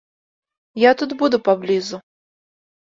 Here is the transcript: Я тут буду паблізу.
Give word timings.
Я 0.83 0.91
тут 1.03 1.11
буду 1.21 1.43
паблізу. 1.51 2.05